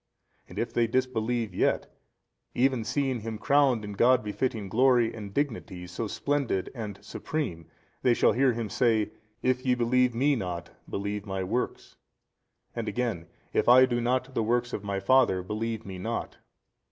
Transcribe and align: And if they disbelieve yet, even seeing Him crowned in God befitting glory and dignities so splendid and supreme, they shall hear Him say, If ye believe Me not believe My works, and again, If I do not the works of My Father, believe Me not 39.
And 0.49 0.57
if 0.57 0.73
they 0.73 0.87
disbelieve 0.87 1.53
yet, 1.53 1.95
even 2.55 2.83
seeing 2.83 3.19
Him 3.19 3.37
crowned 3.37 3.85
in 3.85 3.93
God 3.93 4.23
befitting 4.23 4.67
glory 4.67 5.13
and 5.13 5.31
dignities 5.31 5.91
so 5.91 6.07
splendid 6.07 6.71
and 6.73 6.97
supreme, 7.05 7.67
they 8.01 8.15
shall 8.15 8.31
hear 8.31 8.51
Him 8.53 8.67
say, 8.67 9.11
If 9.43 9.63
ye 9.63 9.75
believe 9.75 10.15
Me 10.15 10.35
not 10.35 10.71
believe 10.89 11.27
My 11.27 11.43
works, 11.43 11.97
and 12.75 12.87
again, 12.87 13.27
If 13.53 13.69
I 13.69 13.85
do 13.85 14.01
not 14.01 14.33
the 14.33 14.41
works 14.41 14.73
of 14.73 14.83
My 14.83 14.99
Father, 14.99 15.43
believe 15.43 15.85
Me 15.85 15.99
not 15.99 16.29
39. 16.31 16.41